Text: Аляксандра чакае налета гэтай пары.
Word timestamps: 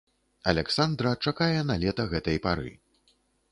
Аляксандра 0.51 1.11
чакае 1.27 1.61
налета 1.73 2.09
гэтай 2.17 2.37
пары. 2.49 2.75